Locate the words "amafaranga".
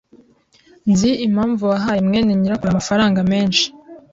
2.71-3.19